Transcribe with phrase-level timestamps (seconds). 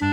[0.00, 0.06] 嗨，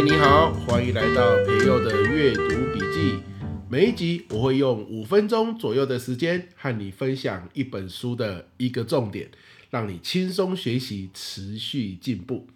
[0.00, 3.20] 你好，欢迎来到培佑的阅读笔记。
[3.68, 9.30] 每一集我会用五分钟左右的时间和你分享一本书的一个重点，
[9.68, 12.48] 让你轻松学习，持续进步。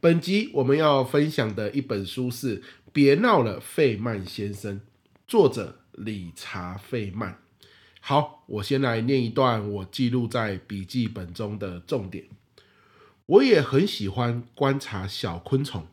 [0.00, 2.60] 本集我们要分享的一本书是
[2.92, 4.76] 《别闹了，费曼先生》，
[5.26, 7.38] 作者理查·费曼。
[8.00, 12.26] 好，我先来念一段我记录在笔记本中的重点。
[13.26, 15.86] 我也很喜欢观察小昆虫。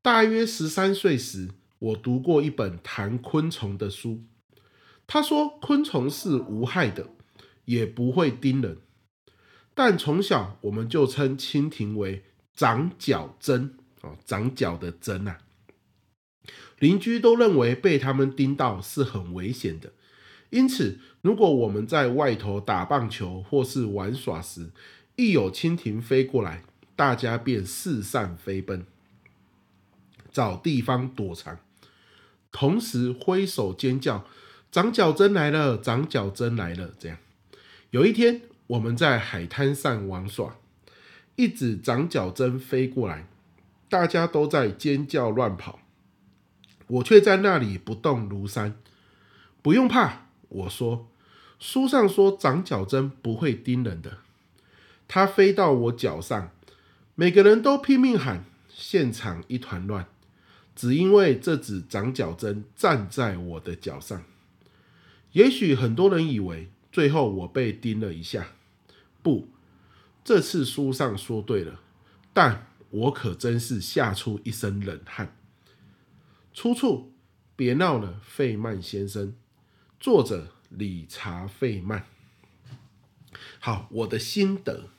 [0.00, 4.22] 大约十三岁时，我读过一本谈昆虫的书。
[5.06, 7.10] 他说，昆虫是无害的，
[7.66, 8.78] 也不会叮人。
[9.74, 15.38] 但从小我们就称蜻蜓为长脚针哦，长脚的针啊。
[16.78, 19.92] 邻居都认为被他们盯到是很危险的。
[20.50, 24.70] 因此，如果我们在外头打棒球或是玩耍时，
[25.16, 28.84] 一有蜻蜓飞过来，大家便四散飞奔，
[30.30, 31.58] 找地方躲藏，
[32.50, 34.26] 同时挥手尖叫
[34.70, 35.78] ：“长脚针来了！
[35.78, 37.18] 长脚针来了！”这样，
[37.90, 40.58] 有一天我们在海滩上玩耍，
[41.36, 43.26] 一只长脚针飞过来，
[43.88, 45.80] 大家都在尖叫乱跑，
[46.92, 48.74] 我却在那里不动如山。
[49.62, 50.26] 不用怕。
[50.48, 51.08] 我说，
[51.58, 54.18] 书上说长脚针不会叮人的。
[55.08, 56.50] 它飞到我脚上，
[57.14, 60.06] 每个人都拼命喊，现场一团乱，
[60.76, 64.22] 只因为这只长脚针站在我的脚上。
[65.32, 68.48] 也许很多人以为最后我被叮了一下，
[69.22, 69.48] 不，
[70.22, 71.80] 这次书上说对了，
[72.34, 75.34] 但我可真是吓出一身冷汗。
[76.54, 77.12] 出处：
[77.56, 79.34] 别闹了，费曼先生。
[79.98, 82.04] 作者理查·费曼。
[83.58, 84.90] 好，我的心得，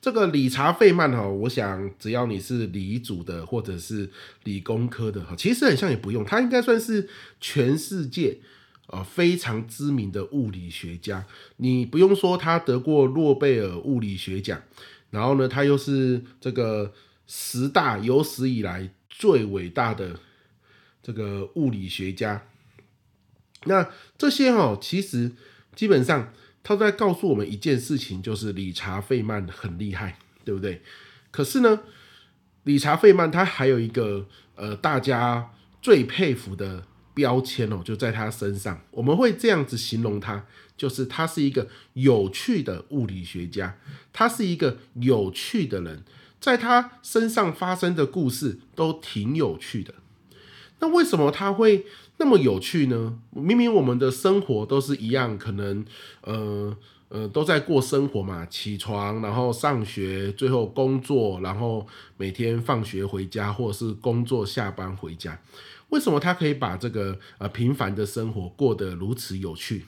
[0.00, 4.10] 这个理查·费曼哈，我想只要你是理组的或者是
[4.44, 7.08] 理工科的哈，其实很像也不用，他应该算是
[7.40, 8.38] 全世界
[8.88, 11.24] 呃非常知名的物理学家。
[11.56, 14.60] 你不用说他得过诺贝尔物理学奖，
[15.10, 16.92] 然后呢，他又是这个
[17.26, 20.18] 十大有史以来最伟大的
[21.08, 22.42] 这个物理学家。
[23.64, 23.88] 那
[24.18, 25.32] 这些哦，其实
[25.74, 30.82] 基本上他在告诉我们一件事情，就是理查·费曼很厉害，对不对？
[31.30, 31.80] 可是呢，
[32.64, 38.82] 理查·费曼他还有一个呃，大家最佩服的标签哦，就在他身上。
[38.90, 40.44] 我们会这样子形容他，
[40.76, 43.78] 就是他是一个有趣的物理学家，
[44.12, 46.04] 他是一个有趣的人，
[46.38, 49.94] 在他身上发生的故事都挺有趣的。
[50.80, 51.84] 那为什么他会
[52.18, 53.18] 那么有趣呢？
[53.30, 55.84] 明明我们的生活都是一样，可能
[56.20, 56.76] 呃
[57.08, 61.84] 呃都在过生活嘛，起床然后上学，最后工作，然后
[62.16, 65.40] 每天放学回家，或者是工作下班回家。
[65.88, 69.86] 为什么他可以把这个呃平凡的生活过得如此有趣？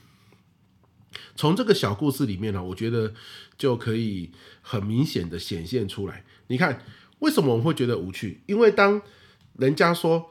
[1.37, 3.15] 从这个小故事里面呢，我觉得
[3.57, 4.31] 就可以
[4.61, 6.25] 很明显的显现出来。
[6.49, 6.83] 你看，
[7.21, 8.41] 为什么我们会觉得无趣？
[8.47, 9.01] 因为当
[9.57, 10.31] 人家说。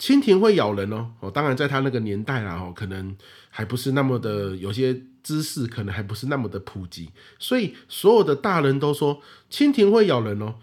[0.00, 3.14] 蜻蜓会咬人哦，哦，当然在他那个年代啦，哦，可能
[3.50, 10.54] 还不是那么的，有些知识可能还不是那么的普及，所以所有的大人都说蜻蜓会咬人哦。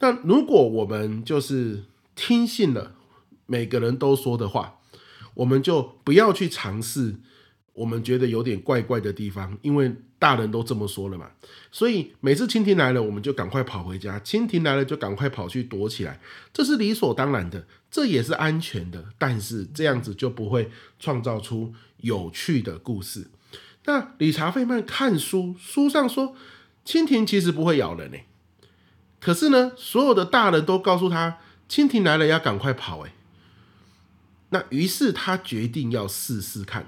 [0.00, 1.84] 那如果我们就是
[2.16, 2.96] 听信了
[3.46, 4.80] 每个人都说的话，
[5.34, 7.14] 我们就不要去尝试。
[7.72, 11.30] 我们觉得有点怪怪的地方，因为大人都这么说了嘛，
[11.70, 16.20] 所以每次蜻蜓来了，我们就赶快跑回家；蜻蜓来了，就赶快跑去躲起来，
[16.52, 19.06] 这是理所当然的，这也是安全的。
[19.18, 23.28] 但是这样子就不会创造出有趣的故事。
[23.84, 26.34] 那理查·费曼看书，书上说
[26.84, 28.26] 蜻蜓其实不会咬人诶，
[29.20, 33.12] 可是呢，所有的大人都告诉他，蜻蜓来了要赶快跑诶。
[34.50, 36.86] 那于是他决定要试试看。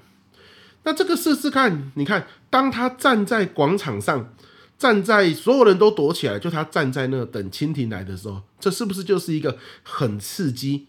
[0.85, 4.35] 那这个试试看，你看，当他站在广场上，
[4.77, 10.89] 站在所有人都躲起来，就他站在那等蜻蜓来的时候，这是不是就是一个很刺激，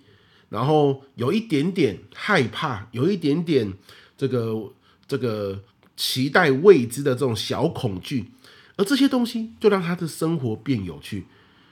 [0.53, 3.73] 然后有一点点害怕，有一点点
[4.15, 4.71] 这个
[5.07, 5.59] 这个
[5.97, 8.25] 期待未知的这种小恐惧，
[8.75, 11.25] 而这些东西就让他的生活变有趣。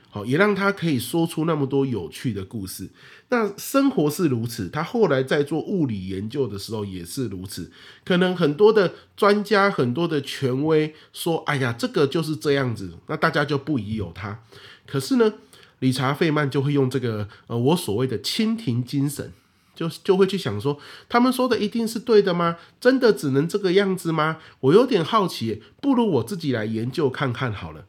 [0.09, 2.89] 好，也让他可以说出那么多有趣的故事。
[3.29, 7.71] 那生活是如此，他后来在做物理研究的时候也是如此。
[8.03, 14.43] 可能很多的专家、很多的权威说：“哎呀，这个就是这样子。”那大家就不疑有他。
[14.85, 15.33] 可是呢，
[15.81, 19.33] 理查·费曼就会用这个呃，我所谓的蜻蜓精神，
[19.75, 20.79] 就就会去想说，
[21.09, 22.57] 他们说的一定是对的吗？
[22.79, 24.37] 真的只能这个样子吗？
[24.59, 27.85] 我有点好奇，不如我自己来研究看看好了。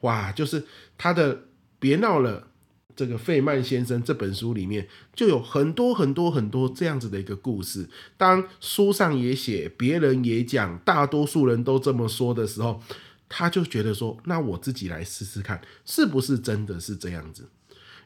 [0.00, 0.64] 哇，就是
[0.98, 1.44] 他的
[1.78, 2.48] 别闹了，
[2.94, 7.88] 这个费曼先生这本书里面就有很多很多很多这样子的一个故事。
[8.16, 12.80] 当书上也写，别人也讲，大多数人都这么说的时候，
[13.28, 17.48] 他就觉得说，那我自己来试试看，是不是真的是这样子。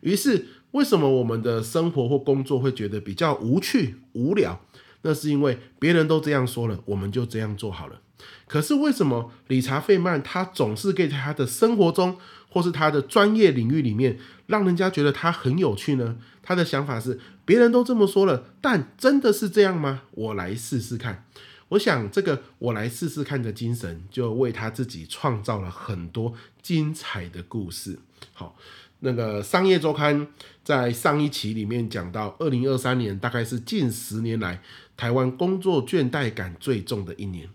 [0.00, 4.64] 于是，为什么我们的生活或工作会觉得比较无趣、无聊？
[5.02, 8.00] 那是因为别人都这样说了，我们就这样做好了。
[8.46, 12.18] 可是为什么理查·费曼他总是可以在他的生活中，
[12.48, 16.16] 或是他的专业领域里面，让人家觉得他很有趣呢？
[16.42, 20.02] 他的想法是，别人都这么说了，但真的是这样吗？
[20.12, 21.24] 我来试试看。
[21.70, 27.98] 我想，这个我来试试看的精神，就为他自己创造了很多精彩的故事。
[28.32, 28.56] 好。
[29.02, 30.28] 那个商业周刊
[30.62, 34.60] 在上一期里面讲到，二零二三年大概是近十年来
[34.94, 37.48] 台湾工作倦怠感最重的一年。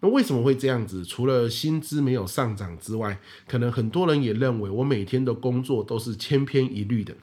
[0.00, 1.04] 那为什么会这样子？
[1.04, 7.14] 除了薪资没有上涨之外，可能很多人也认为我每天的工作都是千篇一律的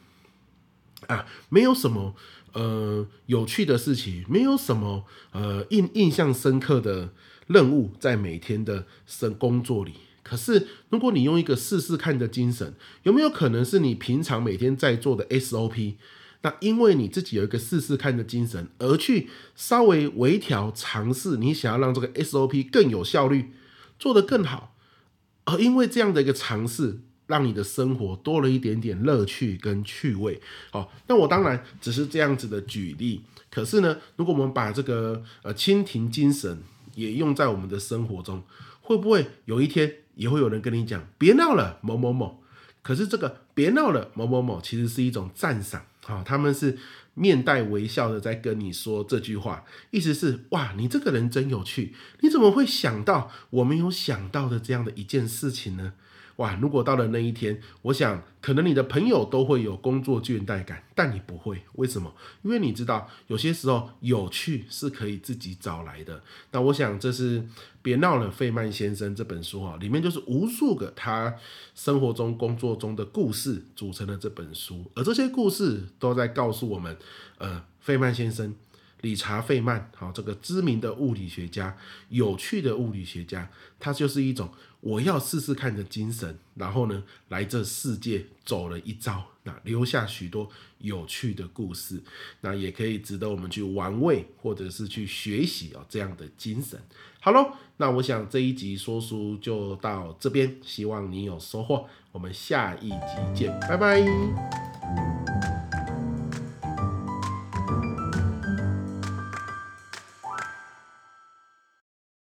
[1.07, 2.15] 啊，没有什么
[2.55, 7.13] 呃有趣的事情，没有什么呃印印象深刻的
[7.45, 9.93] 任务在每天的生工作里。
[10.23, 12.73] 可是，如果你用一个试试看的精神，
[13.03, 15.97] 有没有可能是你平常每天在做的 SOP？
[16.41, 23.51] 那因为你自己有一个试试看的精神，而去稍微微调尝试，你想要让这个 SOP 更有效率，
[23.99, 24.75] 做得更好，
[25.43, 30.41] 而因为这样的一个尝试，让你的生活多了一点点乐趣跟趣味。
[30.71, 33.21] 好，那我当然只是这样子的举例。
[33.49, 36.59] 可是呢，如果我们把这个呃蜻蜓精神
[36.95, 38.43] 也用在我们的生活中，
[38.81, 39.95] 会不会有一天？
[40.15, 42.41] 也会有人跟你讲，别闹了，某某某。
[42.81, 46.77] 可是这个别闹了，某某某，其实是一种赞赏啊，他们是
[47.15, 55.91] 面带微笑的在跟你说这句话，意思是哇，你这个人真有趣，你怎么会想到我没有想到的这样的一件事情呢？
[56.37, 56.57] 哇！
[56.61, 61.61] 如果到了那一天，我想可能你的朋友都会有工作倦怠感，但你不会。
[61.73, 62.13] 为什么？
[62.43, 66.21] 因为你知道，有些时候有趣是可以自己找来的。
[66.51, 67.41] 那我想，这是
[67.81, 71.35] 《别闹了，费曼先生》这本书啊，里面就是无数个他
[71.73, 76.97] 生活中、工作中的故事组成的这本书，而这些故事都在告诉我们，
[77.37, 78.53] 呃，费曼先生。
[79.01, 81.75] 理查·费曼，好，这个知名的物理学家，
[82.09, 83.49] 有趣的物理学家，
[83.79, 84.49] 他就是一种
[84.79, 90.49] 我要试试看的精神，然后呢，来这世界走了一遭，那留下许多
[90.79, 92.01] 有趣的故事，
[92.41, 96.79] 那也可以值得我们去玩味，或者是去学习啊，这样的精神。
[97.19, 102.95] 好喽，那我想这一集说书就到这边，希望你有收获，我们下一集
[103.35, 104.74] 见，拜拜。